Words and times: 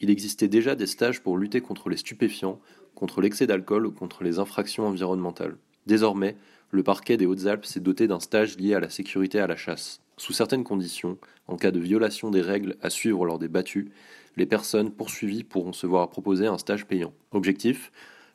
Il 0.00 0.10
existait 0.10 0.48
déjà 0.48 0.74
des 0.74 0.86
stages 0.86 1.20
pour 1.20 1.36
lutter 1.38 1.60
contre 1.60 1.88
les 1.88 1.96
stupéfiants, 1.96 2.60
contre 2.94 3.20
l'excès 3.20 3.46
d'alcool 3.46 3.86
ou 3.86 3.92
contre 3.92 4.22
les 4.24 4.38
infractions 4.38 4.86
environnementales. 4.86 5.56
Désormais, 5.86 6.36
le 6.70 6.82
parquet 6.82 7.16
des 7.16 7.26
Hautes-Alpes 7.26 7.64
s'est 7.64 7.80
doté 7.80 8.06
d'un 8.06 8.20
stage 8.20 8.58
lié 8.58 8.74
à 8.74 8.80
la 8.80 8.90
sécurité 8.90 9.40
à 9.40 9.46
la 9.46 9.56
chasse. 9.56 10.00
Sous 10.16 10.32
certaines 10.32 10.64
conditions, 10.64 11.18
en 11.46 11.56
cas 11.56 11.70
de 11.70 11.80
violation 11.80 12.30
des 12.30 12.42
règles 12.42 12.76
à 12.82 12.90
suivre 12.90 13.24
lors 13.24 13.38
des 13.38 13.48
battues, 13.48 13.90
les 14.36 14.46
personnes 14.46 14.92
poursuivies 14.92 15.44
pourront 15.44 15.72
se 15.72 15.86
voir 15.86 16.10
proposer 16.10 16.46
un 16.46 16.58
stage 16.58 16.86
payant. 16.86 17.12
Objectif 17.32 17.90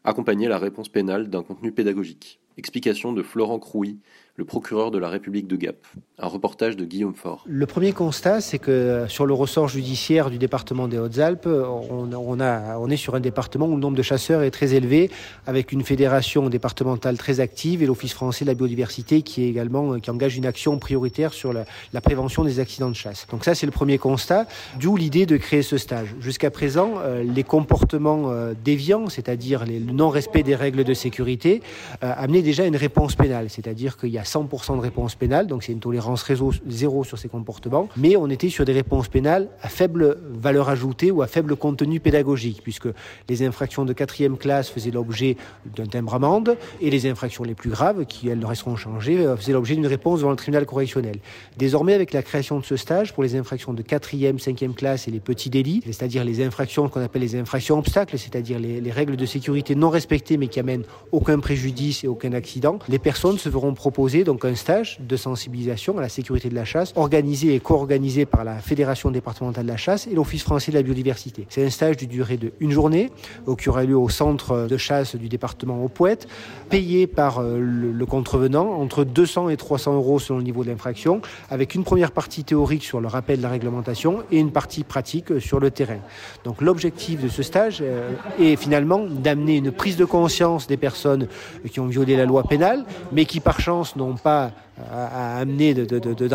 Accompagner 0.05 0.49
la 0.49 0.59
réponse 0.59 0.89
pénale 0.89 1.29
d'un 1.29 1.43
contenu 1.43 1.71
pédagogique. 1.71 2.39
Explication 2.57 3.13
de 3.13 3.23
Florent 3.23 3.59
Crouy, 3.59 3.99
le 4.35 4.43
procureur 4.43 4.91
de 4.91 4.97
la 4.97 5.07
République 5.07 5.47
de 5.47 5.55
Gap. 5.55 5.87
Un 6.19 6.27
reportage 6.27 6.77
de 6.77 6.85
Guillaume 6.85 7.15
Faure. 7.15 7.43
Le 7.47 7.65
premier 7.65 7.91
constat, 7.91 8.39
c'est 8.39 8.59
que 8.59 9.05
sur 9.07 9.25
le 9.25 9.33
ressort 9.33 9.67
judiciaire 9.67 10.29
du 10.29 10.37
département 10.37 10.87
des 10.87 10.99
Hautes-Alpes, 10.99 11.47
on, 11.47 12.39
a, 12.39 12.77
on 12.77 12.89
est 12.91 12.97
sur 12.97 13.15
un 13.15 13.19
département 13.19 13.65
où 13.65 13.73
le 13.73 13.81
nombre 13.81 13.97
de 13.97 14.03
chasseurs 14.03 14.43
est 14.43 14.51
très 14.51 14.75
élevé, 14.75 15.09
avec 15.47 15.71
une 15.71 15.81
fédération 15.81 16.49
départementale 16.49 17.17
très 17.17 17.39
active 17.39 17.81
et 17.81 17.87
l'Office 17.87 18.13
français 18.13 18.45
de 18.45 18.51
la 18.51 18.53
biodiversité 18.53 19.23
qui 19.23 19.43
est 19.43 19.49
également 19.49 19.99
qui 19.99 20.11
engage 20.11 20.37
une 20.37 20.45
action 20.45 20.77
prioritaire 20.77 21.33
sur 21.33 21.51
la, 21.51 21.65
prévention 22.01 22.43
des 22.43 22.59
accidents 22.59 22.91
de 22.91 22.95
chasse. 22.95 23.25
Donc 23.31 23.43
ça, 23.43 23.55
c'est 23.55 23.65
le 23.65 23.71
premier 23.71 23.97
constat, 23.97 24.45
d'où 24.79 24.95
l'idée 24.95 25.25
de 25.25 25.37
créer 25.37 25.63
ce 25.63 25.79
stage. 25.79 26.13
Jusqu'à 26.19 26.51
présent, 26.51 26.93
euh, 26.97 27.23
les 27.23 27.43
comportements 27.43 28.29
euh, 28.29 28.53
déviants, 28.63 29.09
c'est-à-dire 29.09 29.65
le 29.65 29.91
non-respect 29.91 30.43
des 30.43 30.55
règles 30.55 30.83
de 30.83 30.93
sécurité, 30.93 31.63
euh, 32.03 32.13
amenaient 32.15 32.43
déjà 32.43 32.65
une 32.65 32.75
réponse 32.75 33.15
pénale, 33.15 33.49
c'est-à-dire 33.49 33.97
qu'il 33.97 34.09
y 34.09 34.19
a 34.19 34.23
100% 34.23 34.75
de 34.75 34.81
réponse 34.81 35.15
pénale, 35.15 35.47
donc 35.47 35.63
c'est 35.63 35.71
une 35.71 35.79
tolérance 35.79 36.03
réseau 36.21 36.51
zéro 36.67 37.03
sur 37.03 37.17
ces 37.17 37.29
comportements, 37.29 37.89
mais 37.97 38.15
on 38.15 38.29
était 38.29 38.49
sur 38.49 38.65
des 38.65 38.73
réponses 38.73 39.07
pénales 39.07 39.47
à 39.61 39.69
faible 39.69 40.19
valeur 40.29 40.69
ajoutée 40.69 41.09
ou 41.09 41.21
à 41.21 41.27
faible 41.27 41.55
contenu 41.55 41.99
pédagogique, 41.99 42.61
puisque 42.61 42.89
les 43.29 43.43
infractions 43.43 43.85
de 43.85 43.93
quatrième 43.93 44.37
classe 44.37 44.69
faisaient 44.69 44.91
l'objet 44.91 45.37
d'un 45.75 45.85
timbre 45.85 46.13
amende, 46.13 46.57
et 46.81 46.89
les 46.89 47.07
infractions 47.07 47.43
les 47.43 47.55
plus 47.55 47.69
graves, 47.69 48.05
qui 48.05 48.29
elles 48.29 48.45
resteront 48.45 48.75
changées, 48.75 49.25
euh, 49.25 49.35
faisaient 49.35 49.53
l'objet 49.53 49.75
d'une 49.75 49.87
réponse 49.87 50.19
devant 50.19 50.31
le 50.31 50.35
tribunal 50.35 50.65
correctionnel. 50.65 51.17
Désormais, 51.57 51.93
avec 51.93 52.13
la 52.13 52.21
création 52.21 52.59
de 52.59 52.65
ce 52.65 52.75
stage, 52.75 53.13
pour 53.13 53.23
les 53.23 53.35
infractions 53.35 53.73
de 53.73 53.81
quatrième, 53.81 54.37
cinquième 54.37 54.73
classe 54.73 55.07
et 55.07 55.11
les 55.11 55.19
petits 55.19 55.49
délits, 55.49 55.81
c'est-à-dire 55.85 56.23
les 56.23 56.43
infractions 56.43 56.89
qu'on 56.89 57.01
appelle 57.01 57.21
les 57.21 57.35
infractions 57.35 57.79
obstacles, 57.79 58.17
c'est-à-dire 58.17 58.59
les, 58.59 58.81
les 58.81 58.91
règles 58.91 59.15
de 59.15 59.25
sécurité 59.25 59.75
non 59.75 59.89
respectées 59.89 60.37
mais 60.37 60.47
qui 60.47 60.59
amènent 60.59 60.83
aucun 61.11 61.39
préjudice 61.39 62.03
et 62.03 62.07
aucun 62.07 62.33
accident, 62.33 62.79
les 62.89 62.99
personnes 62.99 63.37
se 63.37 63.49
verront 63.49 63.73
proposer 63.73 64.23
donc 64.23 64.45
un 64.45 64.55
stage 64.55 64.99
de 64.99 65.15
sensibilisation 65.15 65.92
à 65.99 66.01
la 66.01 66.09
sécurité 66.09 66.49
de 66.49 66.55
la 66.55 66.65
chasse, 66.65 66.93
organisé 66.95 67.55
et 67.55 67.59
co-organisé 67.59 68.25
par 68.25 68.43
la 68.43 68.55
Fédération 68.55 69.11
départementale 69.11 69.65
de 69.65 69.71
la 69.71 69.77
chasse 69.77 70.07
et 70.07 70.13
l'Office 70.13 70.43
français 70.43 70.71
de 70.71 70.77
la 70.77 70.83
biodiversité. 70.83 71.45
C'est 71.49 71.65
un 71.65 71.69
stage 71.69 71.97
d'une 71.97 72.09
durée 72.09 72.37
de 72.37 72.53
une 72.59 72.71
journée 72.71 73.11
qui 73.57 73.69
aura 73.69 73.83
lieu 73.83 73.97
au 73.97 74.09
centre 74.09 74.67
de 74.67 74.77
chasse 74.77 75.15
du 75.15 75.29
département 75.29 75.83
au 75.83 75.87
Poète, 75.87 76.27
payé 76.69 77.07
par 77.07 77.39
euh, 77.39 77.59
le, 77.59 78.05
contrevenant 78.05 78.73
entre 78.73 79.03
200 79.03 79.49
et 79.49 79.57
300 79.57 79.95
euros 79.95 80.19
selon 80.19 80.39
le 80.39 80.43
niveau 80.43 80.63
de 80.63 80.69
l'infraction, 80.69 81.21
avec 81.49 81.75
une 81.75 81.83
première 81.83 82.11
partie 82.11 82.43
théorique 82.43 82.83
sur 82.83 82.99
le 82.99 83.07
rappel 83.07 83.37
de 83.37 83.43
la 83.43 83.49
réglementation 83.49 84.23
et 84.31 84.39
une 84.39 84.51
partie 84.51 84.83
pratique 84.83 85.39
sur 85.39 85.59
le 85.59 85.71
terrain. 85.71 85.99
Donc 86.43 86.61
l'objectif 86.61 87.21
de 87.21 87.29
ce 87.29 87.43
stage 87.43 87.79
euh, 87.81 88.11
est 88.39 88.55
finalement 88.55 89.05
d'amener 89.05 89.57
une 89.57 89.71
prise 89.71 89.97
de 89.97 90.05
conscience 90.05 90.67
des 90.67 90.77
personnes 90.77 91.27
qui 91.71 91.79
ont 91.79 91.87
violé 91.87 92.15
la 92.17 92.25
loi 92.25 92.43
pénale, 92.43 92.85
mais 93.11 93.25
qui 93.25 93.39
par 93.39 93.59
chance 93.59 93.95
n'ont 93.95 94.15
pas 94.15 94.51
à, 94.91 95.37
amener 95.39 95.73
de, 95.73 95.85
de, 95.85 95.99
de, 95.99 96.29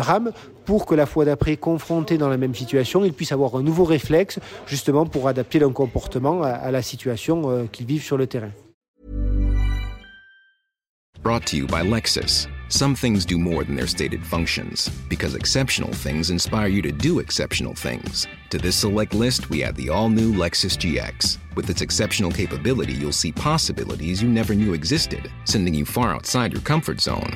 pour 0.65 0.85
que 0.85 0.95
la 0.95 1.05
fois 1.05 1.25
d'après, 1.25 1.57
confrontés 1.57 2.17
dans 2.17 2.29
la 2.29 2.37
même 2.37 2.55
situation, 2.55 3.03
ils 3.03 3.13
puissent 3.13 3.31
avoir 3.31 3.55
un 3.55 3.63
nouveau 3.63 3.83
réflexe 3.83 4.39
justement 4.67 5.05
pour 5.05 5.27
adapter 5.27 5.59
leur 5.59 5.73
comportement 5.73 6.43
à, 6.43 6.49
à 6.49 6.71
la 6.71 6.81
situation 6.81 7.49
euh, 7.49 7.65
qu'ils 7.71 7.85
vivent 7.85 8.03
sur 8.03 8.17
le 8.17 8.27
terrain. 8.27 8.51
Brought 11.21 11.45
to 11.47 11.57
you 11.57 11.67
by 11.67 11.83
Lexus. 11.83 12.47
Some 12.69 12.95
things 12.95 13.25
do 13.25 13.37
more 13.37 13.63
than 13.63 13.75
their 13.75 13.87
stated 13.87 14.25
functions, 14.25 14.89
because 15.09 15.35
exceptional 15.35 15.91
things 15.91 16.29
inspire 16.29 16.67
you 16.67 16.81
to 16.83 16.91
do 16.91 17.19
exceptional 17.19 17.73
things. 17.73 18.25
To 18.51 18.57
this 18.57 18.75
select 18.75 19.13
list, 19.13 19.49
we 19.49 19.63
add 19.63 19.75
the 19.75 19.89
all 19.89 20.07
new 20.07 20.31
Lexus 20.31 20.77
GX. 20.77 21.39
With 21.55 21.69
its 21.69 21.81
exceptional 21.81 22.31
capability, 22.31 22.93
you'll 22.93 23.11
see 23.11 23.31
possibilities 23.31 24.21
you 24.23 24.29
never 24.29 24.55
knew 24.55 24.73
existed, 24.73 25.29
sending 25.45 25.73
you 25.73 25.83
far 25.83 26.13
outside 26.13 26.53
your 26.53 26.61
comfort 26.61 27.01
zone. 27.01 27.35